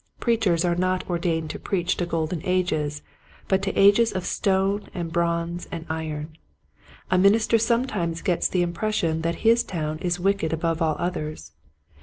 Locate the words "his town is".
9.45-10.19